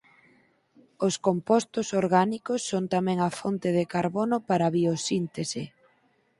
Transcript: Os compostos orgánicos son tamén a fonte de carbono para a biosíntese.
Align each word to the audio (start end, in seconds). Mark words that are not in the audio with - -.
Os 1.07 1.15
compostos 1.27 1.87
orgánicos 2.01 2.59
son 2.69 2.83
tamén 2.93 3.17
a 3.21 3.29
fonte 3.39 3.69
de 3.77 3.85
carbono 3.93 4.35
para 4.47 4.63
a 4.67 4.73
biosíntese. 4.77 5.63